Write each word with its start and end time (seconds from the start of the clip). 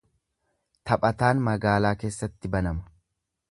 Taphataan 0.91 1.45
magaalaa 1.49 1.93
keessatti 2.05 2.53
banama. 2.57 2.89